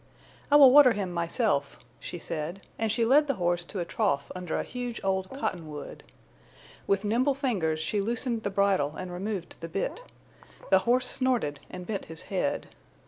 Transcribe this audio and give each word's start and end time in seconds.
"I 0.49 0.55
will 0.55 0.71
water 0.71 0.93
him 0.93 1.11
myself," 1.11 1.77
she 1.99 2.17
said, 2.17 2.63
and 2.79 2.91
she 2.91 3.05
led 3.05 3.27
the 3.27 3.35
horse 3.35 3.63
to 3.65 3.77
a 3.79 3.85
trough 3.85 4.31
under 4.33 4.57
a 4.57 4.63
huge 4.63 4.99
old 5.03 5.29
cottonwood. 5.29 6.01
With 6.87 7.05
nimble 7.05 7.35
fingers 7.35 7.79
she 7.79 8.01
loosened 8.01 8.41
the 8.41 8.49
bridle 8.49 8.95
and 8.95 9.11
removed 9.11 9.57
the 9.59 9.69
bit. 9.69 10.01
The 10.71 10.79
horse 10.89 11.05
snorted 11.07 11.59
and 11.69 11.85
bent 11.85 12.05
his 12.05 12.23
head. 12.33 12.69